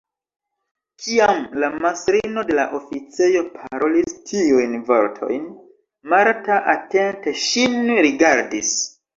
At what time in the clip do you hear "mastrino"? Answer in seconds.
1.83-2.45